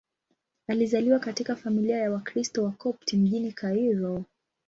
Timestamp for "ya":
1.97-2.11